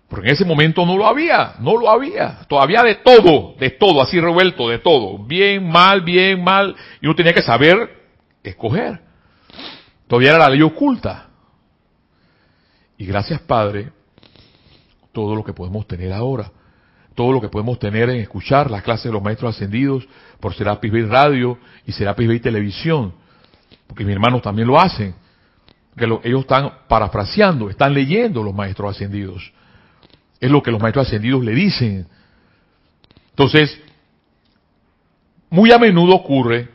[0.09, 2.40] Porque en ese momento no lo había, no lo había.
[2.46, 5.18] Todavía de todo, de todo, así revuelto, de todo.
[5.18, 6.76] Bien, mal, bien, mal.
[7.00, 8.02] Y uno tenía que saber
[8.42, 9.00] escoger.
[10.07, 11.28] Todavía era la ley oculta.
[12.98, 13.90] Y gracias Padre,
[15.12, 16.52] todo lo que podemos tener ahora.
[17.14, 20.07] Todo lo que podemos tener en escuchar las clases de los maestros ascendidos
[20.40, 23.14] por Serapis Bay Radio y Serapis Bay Televisión.
[23.92, 25.14] Porque mis hermanos también lo hacen.
[25.94, 29.52] Que ellos están parafraseando, están leyendo los maestros ascendidos
[30.42, 32.07] es lo que los maestros ascendidos le dicen.
[33.31, 33.81] Entonces,
[35.48, 36.68] muy a menudo ocurre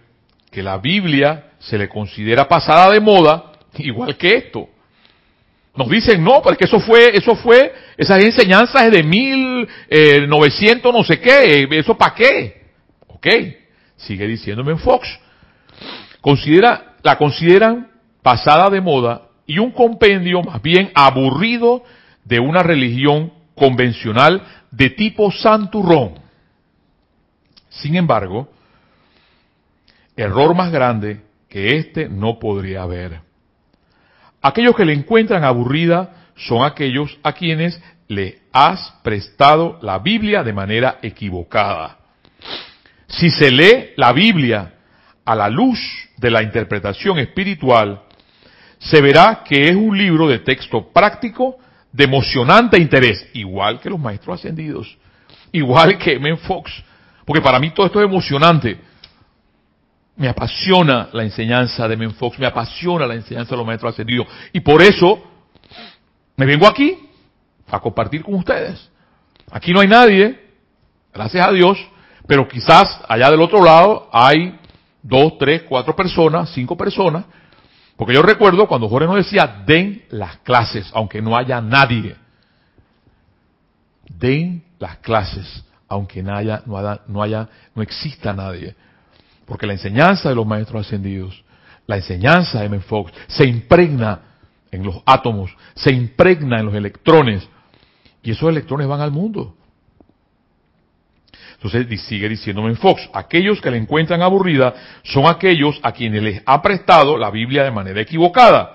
[0.49, 4.69] que la Biblia se le considera pasada de moda, igual que esto.
[5.75, 11.67] Nos dicen, no, porque eso fue, eso fue, esas enseñanzas de 1900 no sé qué,
[11.69, 12.67] eso para qué.
[13.07, 13.27] Ok,
[13.97, 15.09] sigue diciéndome Fox.
[16.21, 17.87] Considera, la consideran
[18.21, 21.83] pasada de moda y un compendio más bien aburrido
[22.25, 26.19] de una religión convencional de tipo santurrón.
[27.69, 28.49] Sin embargo,
[30.15, 33.21] error más grande que este no podría haber.
[34.41, 40.53] Aquellos que le encuentran aburrida son aquellos a quienes le has prestado la Biblia de
[40.53, 41.97] manera equivocada.
[43.07, 44.73] Si se lee la Biblia
[45.27, 45.77] a la luz
[46.15, 48.01] de la interpretación espiritual,
[48.79, 51.57] se verá que es un libro de texto práctico
[51.91, 54.97] de emocionante interés, igual que los maestros ascendidos,
[55.51, 56.71] igual que Men Fox,
[57.25, 58.79] porque para mí todo esto es emocionante.
[60.15, 64.27] Me apasiona la enseñanza de Men Fox, me apasiona la enseñanza de los maestros ascendidos,
[64.53, 65.21] y por eso
[66.37, 66.97] me vengo aquí
[67.69, 68.89] a compartir con ustedes.
[69.51, 70.39] Aquí no hay nadie,
[71.13, 71.77] gracias a Dios,
[72.25, 74.57] pero quizás allá del otro lado hay
[75.07, 77.25] dos, tres, cuatro personas, cinco personas
[77.97, 82.15] porque yo recuerdo cuando Jorge nos decía, den las clases, aunque no haya nadie.
[84.07, 88.75] Den las clases, aunque no haya, no haya, no, haya, no exista nadie.
[89.47, 91.43] Porque la enseñanza de los maestros ascendidos,
[91.87, 92.79] la enseñanza de M.
[92.81, 94.21] Fox, se impregna
[94.69, 97.49] en los átomos, se impregna en los electrones,
[98.21, 99.56] y esos electrones van al mundo.
[101.61, 106.41] Entonces sigue diciéndome en Fox, aquellos que le encuentran aburrida son aquellos a quienes les
[106.45, 108.73] ha prestado la Biblia de manera equivocada.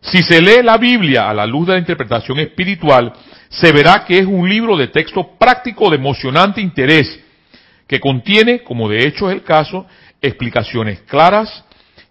[0.00, 3.12] Si se lee la Biblia a la luz de la interpretación espiritual,
[3.50, 7.20] se verá que es un libro de texto práctico de emocionante interés,
[7.86, 9.86] que contiene, como de hecho es el caso,
[10.22, 11.64] explicaciones claras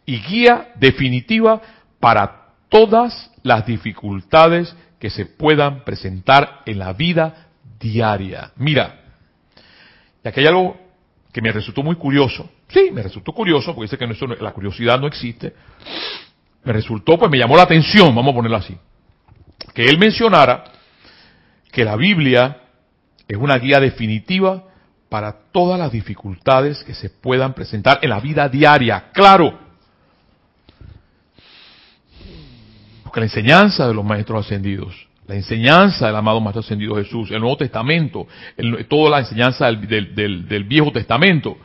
[0.05, 1.59] y guía definitiva
[1.99, 7.47] para todas las dificultades que se puedan presentar en la vida
[7.79, 8.51] diaria.
[8.57, 9.06] Mira,
[10.27, 10.77] aquí hay algo
[11.31, 12.49] que me resultó muy curioso.
[12.67, 15.53] Sí, me resultó curioso, porque dice que la curiosidad no existe.
[16.63, 18.77] Me resultó, pues me llamó la atención, vamos a ponerlo así,
[19.73, 20.65] que él mencionara
[21.71, 22.61] que la Biblia
[23.27, 24.63] es una guía definitiva
[25.09, 29.11] para todas las dificultades que se puedan presentar en la vida diaria.
[29.13, 29.57] Claro,
[33.03, 37.41] porque la enseñanza de los maestros ascendidos, la enseñanza del amado Maestro Ascendido Jesús, el
[37.41, 38.27] Nuevo Testamento,
[38.87, 41.57] toda la enseñanza del, del Viejo Testamento,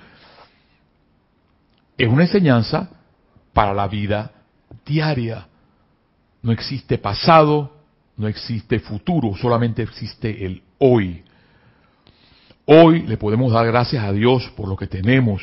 [1.97, 2.91] es una enseñanza
[3.53, 4.33] para la vida
[4.85, 5.47] diaria.
[6.43, 7.77] No existe pasado,
[8.17, 11.23] no existe futuro, solamente existe el hoy.
[12.65, 15.43] Hoy le podemos dar gracias a Dios por lo que tenemos,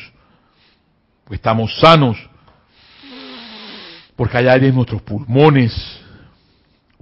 [1.29, 2.17] estamos sanos,
[4.15, 5.73] porque hay aire en nuestros pulmones,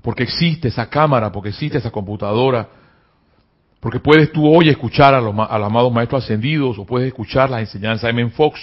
[0.08, 2.65] porque existe esa cámara, porque existe esa computadora,
[3.82, 8.04] porque puedes tú hoy escuchar a los, amados maestros ascendidos o puedes escuchar las enseñanzas
[8.04, 8.58] de Men Fox.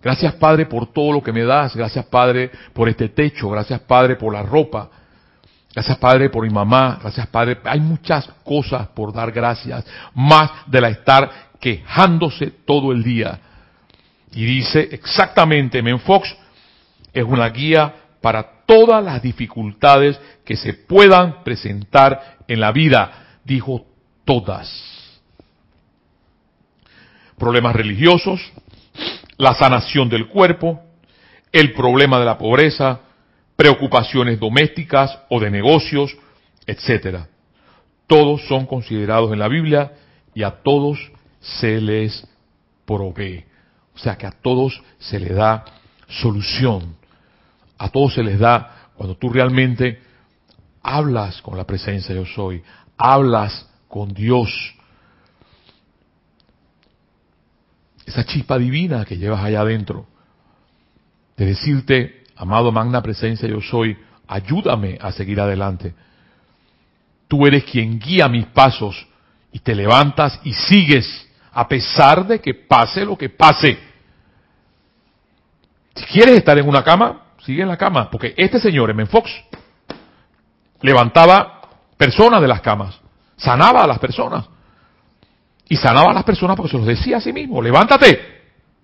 [0.00, 4.14] Gracias Padre por todo lo que me das, gracias Padre por este techo, gracias Padre
[4.14, 4.88] por la ropa,
[5.74, 7.58] Gracias Padre por mi mamá, gracias Padre.
[7.64, 13.40] Hay muchas cosas por dar gracias, más de la estar quejándose todo el día.
[14.30, 16.36] Y dice exactamente, Menfox
[17.12, 23.38] es una guía para todas las dificultades que se puedan presentar en la vida.
[23.44, 23.86] Dijo
[24.24, 24.70] todas.
[27.38, 28.40] Problemas religiosos,
[29.38, 30.80] la sanación del cuerpo,
[31.52, 33.00] el problema de la pobreza,
[33.56, 36.16] preocupaciones domésticas o de negocios,
[36.66, 37.28] etcétera.
[38.06, 39.92] Todos son considerados en la Biblia
[40.34, 40.98] y a todos
[41.40, 42.26] se les
[42.84, 43.44] provee.
[43.94, 45.64] O sea que a todos se les da
[46.08, 46.99] solución.
[47.80, 50.02] A todos se les da cuando tú realmente
[50.82, 52.62] hablas con la presencia yo soy,
[52.98, 54.50] hablas con Dios.
[58.04, 60.06] Esa chispa divina que llevas allá adentro,
[61.38, 63.96] de decirte, Amado magna presencia yo soy,
[64.28, 65.94] ayúdame a seguir adelante.
[67.28, 69.06] Tú eres quien guía mis pasos
[69.52, 73.78] y te levantas y sigues a pesar de que pase lo que pase.
[75.94, 79.06] Si quieres estar en una cama, sigue en la cama, porque este señor, M.
[79.06, 79.30] Fox,
[80.82, 81.60] levantaba
[81.96, 83.00] personas de las camas,
[83.36, 84.48] sanaba a las personas.
[85.68, 88.20] Y sanaba a las personas porque se los decía a sí mismo, levántate,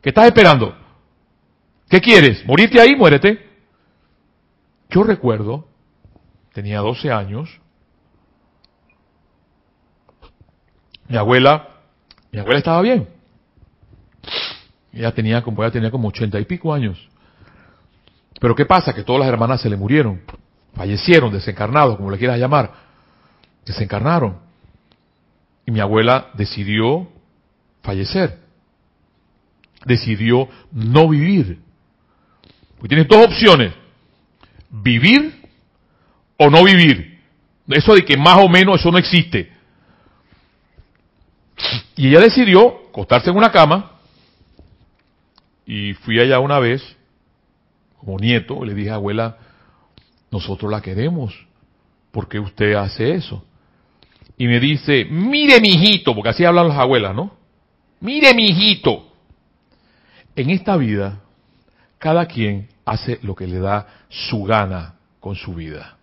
[0.01, 0.77] ¿qué estás esperando?
[1.89, 2.47] ¿Qué quieres?
[2.47, 2.95] ¿Morirte ahí?
[2.95, 3.45] Muérete.
[4.91, 5.67] Yo recuerdo,
[6.53, 7.61] tenía 12 años,
[11.09, 11.69] mi abuela,
[12.31, 13.09] mi abuela estaba bien.
[14.93, 17.09] Ella tenía como, ella tenía como ochenta y pico años.
[18.41, 18.93] Pero ¿qué pasa?
[18.93, 20.21] Que todas las hermanas se le murieron,
[20.75, 22.73] fallecieron, desencarnados, como le quieras llamar.
[23.65, 24.39] Desencarnaron.
[25.67, 27.09] Y mi abuela decidió
[27.83, 28.39] fallecer.
[29.85, 31.61] Decidió no vivir.
[32.79, 33.73] Pues tiene dos opciones
[34.71, 35.49] vivir
[36.37, 37.21] o no vivir.
[37.69, 39.53] Eso de que más o menos eso no existe.
[41.97, 43.93] Y ella decidió acostarse en una cama
[45.65, 46.96] y fui allá una vez
[47.99, 49.39] como nieto, le dije, abuela,
[50.31, 51.35] nosotros la queremos,
[52.11, 53.45] ¿por qué usted hace eso?
[54.39, 57.33] Y me dice, mire mi hijito, porque así hablan las abuelas, ¿no?
[58.01, 59.13] Mire mi hijito.
[60.35, 61.21] En esta vida,
[61.99, 65.97] cada quien hace lo que le da su gana con su vida.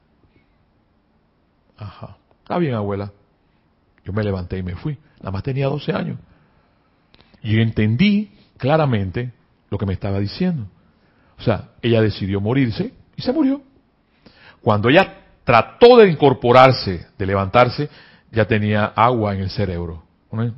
[1.78, 2.18] Ajá.
[2.42, 3.12] Está bien, abuela.
[4.04, 4.98] Yo me levanté y me fui.
[5.20, 6.18] Nada más tenía 12 años.
[7.42, 9.32] Y entendí claramente
[9.70, 10.68] lo que me estaba diciendo.
[11.38, 13.62] O sea, ella decidió morirse y se murió.
[14.62, 17.90] Cuando ella trató de incorporarse, de levantarse,
[18.32, 20.04] ya tenía agua en el cerebro.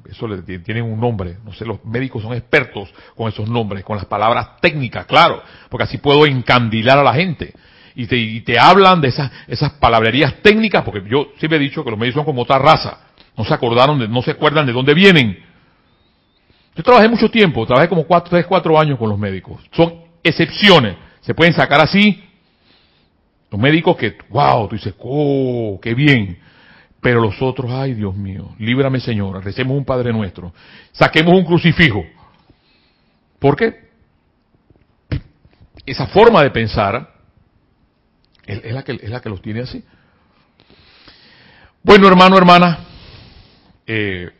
[0.10, 3.98] Eso le tienen un nombre, no sé, los médicos son expertos con esos nombres, con
[3.98, 7.54] las palabras técnicas, claro, porque así puedo encandilar a la gente.
[7.94, 11.84] Y te, y te hablan de esas, esas palabrerías técnicas, porque yo siempre he dicho
[11.84, 13.00] que los médicos son como otra raza,
[13.36, 15.38] no se acordaron, de, no se acuerdan de dónde vienen.
[16.74, 19.62] Yo trabajé mucho tiempo, trabajé como cuatro, tres, cuatro años con los médicos.
[19.72, 22.24] Son excepciones, se pueden sacar así.
[23.52, 26.40] Los médicos que, wow, tú dices, oh, qué bien.
[27.00, 30.52] Pero los otros, ay Dios mío, líbrame Señor, recemos un Padre nuestro,
[30.92, 32.04] saquemos un crucifijo.
[33.38, 33.86] ¿Por qué?
[35.86, 37.14] Esa forma de pensar
[38.48, 39.84] Es, la, que, es la que los tiene así.
[41.84, 42.80] Bueno, hermano, hermana,
[43.86, 44.32] eh,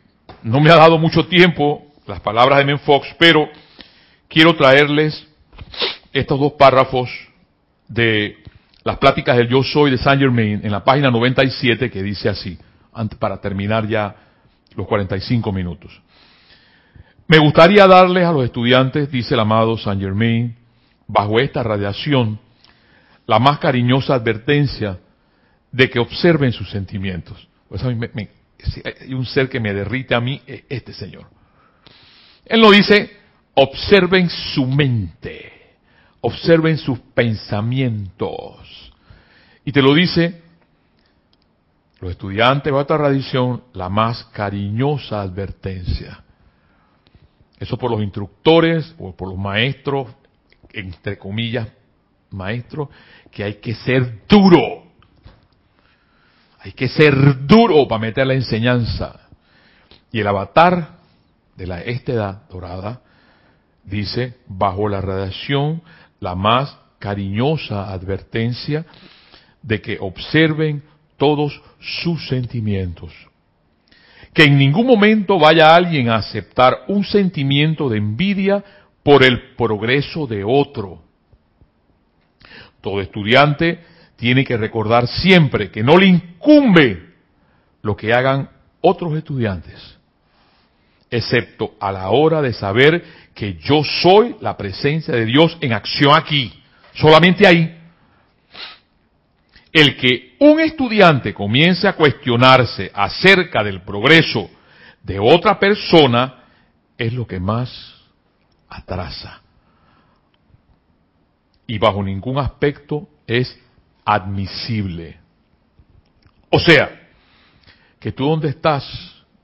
[0.42, 3.48] no me ha dado mucho tiempo las palabras de Men Fox, pero
[4.28, 5.26] quiero traerles
[6.18, 7.10] estos dos párrafos
[7.88, 8.38] de
[8.84, 12.58] las pláticas del Yo Soy de Saint Germain en la página 97 que dice así,
[13.18, 14.14] para terminar ya
[14.74, 16.00] los 45 minutos.
[17.28, 20.56] Me gustaría darles a los estudiantes, dice el amado Saint Germain,
[21.06, 22.38] bajo esta radiación,
[23.26, 24.98] la más cariñosa advertencia
[25.72, 27.48] de que observen sus sentimientos.
[27.68, 31.26] Pues hay un ser que me derrite a mí, e, este Señor.
[32.44, 33.10] Él lo dice,
[33.54, 35.55] observen su mente,
[36.26, 38.92] observen sus pensamientos.
[39.64, 40.42] Y te lo dice,
[42.00, 46.24] los estudiantes de otra tradición, la más cariñosa advertencia.
[47.60, 50.08] Eso por los instructores o por los maestros,
[50.72, 51.68] entre comillas,
[52.30, 52.88] maestros,
[53.30, 54.82] que hay que ser duro.
[56.58, 59.20] Hay que ser duro para meter la enseñanza.
[60.10, 60.96] Y el avatar
[61.54, 63.00] de la, esta edad dorada
[63.84, 65.82] dice, bajo la radiación,
[66.26, 68.84] la más cariñosa advertencia
[69.62, 70.82] de que observen
[71.16, 73.12] todos sus sentimientos.
[74.34, 78.64] Que en ningún momento vaya alguien a aceptar un sentimiento de envidia
[79.04, 81.00] por el progreso de otro.
[82.80, 83.84] Todo estudiante
[84.16, 87.14] tiene que recordar siempre que no le incumbe
[87.82, 88.50] lo que hagan
[88.80, 89.95] otros estudiantes,
[91.10, 93.04] excepto a la hora de saber
[93.34, 96.52] que yo soy la presencia de Dios en acción aquí,
[96.94, 97.72] solamente ahí.
[99.72, 104.48] El que un estudiante comience a cuestionarse acerca del progreso
[105.02, 106.44] de otra persona
[106.96, 107.94] es lo que más
[108.68, 109.42] atrasa.
[111.66, 113.58] Y bajo ningún aspecto es
[114.04, 115.18] admisible.
[116.48, 117.08] O sea,
[117.98, 118.84] que tú donde estás,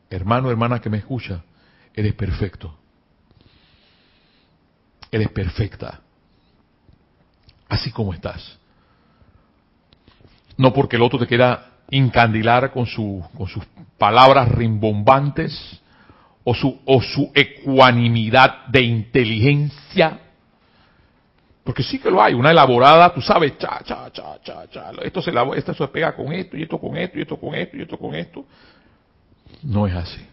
[0.08, 1.42] hermano, hermana que me escucha,
[1.94, 2.76] eres perfecto.
[5.10, 6.00] Eres perfecta.
[7.68, 8.58] Así como estás.
[10.56, 13.64] No porque el otro te quiera incandilar con, su, con sus
[13.98, 15.80] palabras rimbombantes
[16.44, 20.20] o su, o su ecuanimidad de inteligencia
[21.64, 25.22] porque sí que lo hay, una elaborada, tú sabes, cha, cha, cha, cha, cha, esto
[25.22, 27.82] se, esto se pega con esto, y esto con esto, y esto con esto, y
[27.82, 28.44] esto con esto.
[29.62, 30.26] No es así.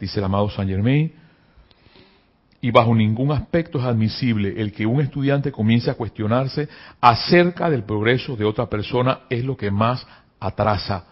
[0.00, 1.12] Dice el amado Saint Germain,
[2.62, 6.68] y bajo ningún aspecto es admisible el que un estudiante comience a cuestionarse
[7.00, 10.06] acerca del progreso de otra persona, es lo que más
[10.40, 11.04] atrasa.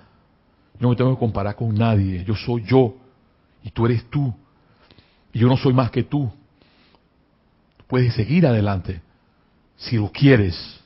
[0.75, 2.97] Yo no me tengo que comparar con nadie, yo soy yo,
[3.63, 4.35] y tú eres tú,
[5.33, 6.31] y yo no soy más que tú
[7.89, 9.01] puedes seguir adelante
[9.77, 10.81] si lo quieres,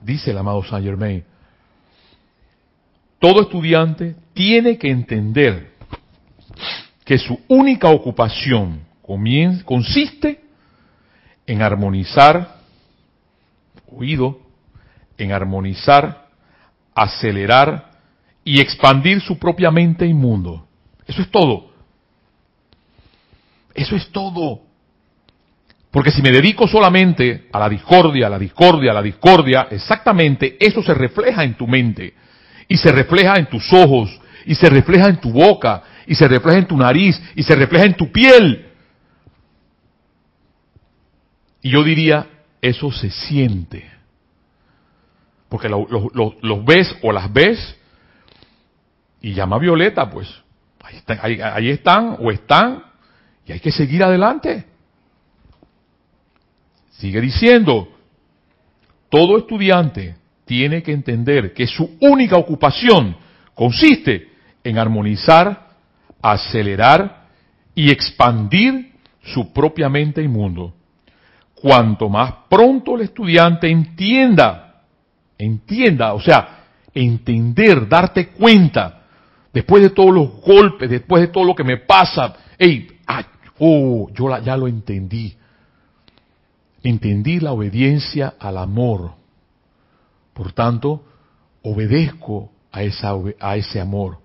[0.00, 1.24] dice el amado Saint Germain.
[3.18, 5.74] Todo estudiante tiene que entender
[7.06, 8.80] que su única ocupación
[9.64, 10.40] consiste
[11.46, 12.56] en armonizar,
[13.86, 14.40] oído,
[15.16, 16.26] en armonizar,
[16.92, 17.92] acelerar
[18.42, 20.66] y expandir su propia mente y mundo.
[21.06, 21.70] Eso es todo.
[23.72, 24.62] Eso es todo.
[25.92, 30.56] Porque si me dedico solamente a la discordia, a la discordia, a la discordia, exactamente
[30.58, 32.14] eso se refleja en tu mente
[32.66, 36.58] y se refleja en tus ojos y se refleja en tu boca y se refleja
[36.58, 38.66] en tu nariz y se refleja en tu piel.
[41.62, 42.26] Y yo diría,
[42.62, 43.90] eso se siente.
[45.48, 47.76] Porque los lo, ves o las ves
[49.20, 50.28] y llama Violeta, pues
[50.82, 52.84] ahí están, ahí están o están
[53.46, 54.66] y hay que seguir adelante.
[56.90, 57.88] Sigue diciendo,
[59.08, 63.16] todo estudiante tiene que entender que su única ocupación
[63.54, 64.30] consiste
[64.64, 65.65] en armonizar,
[66.32, 67.26] acelerar
[67.74, 70.74] y expandir su propia mente y mundo.
[71.54, 74.82] Cuanto más pronto el estudiante entienda,
[75.38, 76.64] entienda, o sea,
[76.94, 79.02] entender, darte cuenta,
[79.52, 82.88] después de todos los golpes, después de todo lo que me pasa, hey,
[83.58, 85.36] oh, yo ya lo entendí
[86.88, 89.12] entendí la obediencia al amor.
[90.32, 91.04] Por tanto,
[91.62, 94.18] obedezco a, esa, a ese amor,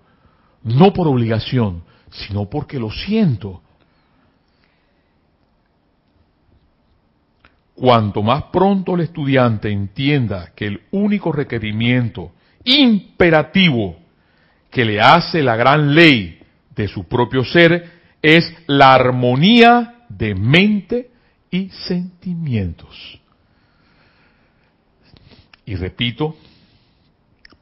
[0.62, 1.82] no por obligación,
[2.12, 3.62] sino porque lo siento.
[7.74, 12.32] Cuanto más pronto el estudiante entienda que el único requerimiento
[12.64, 13.96] imperativo
[14.70, 16.38] que le hace la gran ley
[16.76, 17.90] de su propio ser
[18.20, 21.10] es la armonía de mente
[21.50, 23.18] y sentimientos.
[25.64, 26.36] Y repito,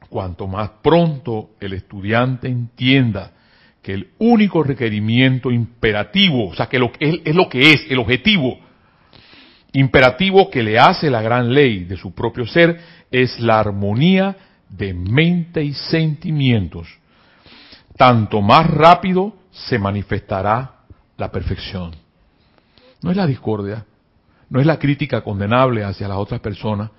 [0.09, 3.31] cuanto más pronto el estudiante entienda
[3.81, 7.99] que el único requerimiento imperativo, o sea, que lo, es, es lo que es, el
[7.99, 8.59] objetivo
[9.73, 12.79] imperativo que le hace la gran ley de su propio ser,
[13.09, 14.35] es la armonía
[14.69, 16.87] de mente y sentimientos.
[17.97, 20.71] Tanto más rápido se manifestará
[21.17, 21.95] la perfección.
[23.01, 23.85] No es la discordia,
[24.49, 26.89] no es la crítica condenable hacia las otras personas.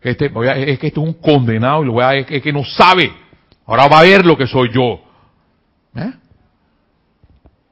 [0.00, 3.12] Este, es que este es un condenado y lo voy a, es que no sabe.
[3.66, 5.00] Ahora va a ver lo que soy yo.
[5.96, 6.12] ¿Eh?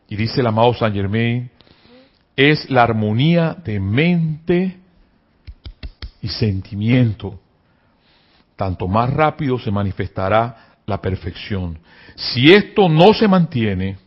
[0.09, 1.51] Y dice el amado Saint Germain,
[2.37, 4.79] es la armonía de mente
[6.21, 7.41] y sentimiento.
[8.57, 11.79] Tanto más rápido se manifestará la perfección.
[12.17, 13.99] Si esto no se mantiene,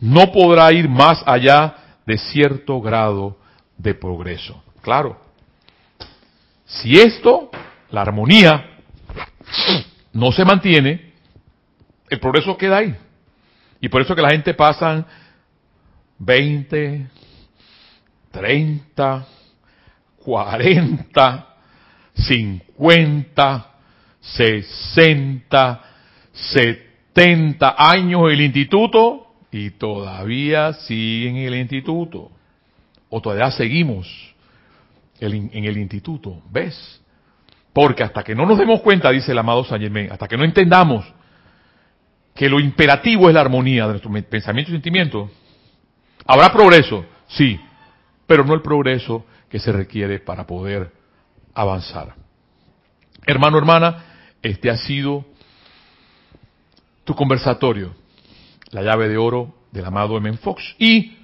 [0.00, 3.38] no podrá ir más allá de cierto grado
[3.78, 4.62] de progreso.
[4.82, 5.18] Claro,
[6.66, 7.50] si esto,
[7.90, 8.80] la armonía,
[10.12, 11.12] no se mantiene,
[12.08, 12.96] el progreso queda ahí.
[13.84, 15.04] Y por eso que la gente pasa
[16.18, 17.06] 20,
[18.30, 19.26] 30,
[20.24, 21.46] 40,
[22.14, 23.66] 50,
[24.20, 25.80] 60,
[26.32, 32.30] 70 años en el instituto y todavía siguen en el instituto.
[33.10, 34.34] O todavía seguimos
[35.20, 36.40] en el instituto.
[36.50, 37.02] ¿Ves?
[37.74, 40.44] Porque hasta que no nos demos cuenta, dice el amado Saint Germain, hasta que no
[40.44, 41.04] entendamos
[42.34, 45.30] que lo imperativo es la armonía de nuestro pensamiento y sentimiento,
[46.26, 47.60] habrá progreso, sí,
[48.26, 50.90] pero no el progreso que se requiere para poder
[51.54, 52.14] avanzar.
[53.26, 54.04] Hermano, hermana,
[54.42, 55.24] este ha sido
[57.04, 57.94] tu conversatorio,
[58.70, 60.36] la llave de oro del amado M.
[60.38, 61.16] Fox y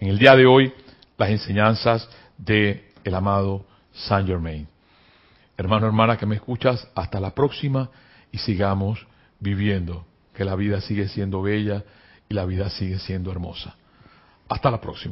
[0.00, 0.72] en el día de hoy
[1.16, 4.68] las enseñanzas del el amado Saint Germain.
[5.56, 7.90] Hermano, hermana que me escuchas, hasta la próxima
[8.30, 9.06] y sigamos
[9.40, 10.06] viviendo,
[10.38, 11.84] que la vida sigue siendo bella
[12.28, 13.74] y la vida sigue siendo hermosa.
[14.48, 15.06] Hasta la próxima.